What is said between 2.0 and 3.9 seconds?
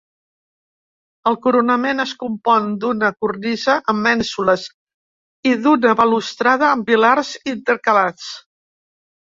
es compon d'una cornisa